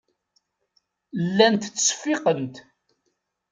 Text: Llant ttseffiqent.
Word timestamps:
Llant 1.25 1.63
ttseffiqent. 1.75 2.55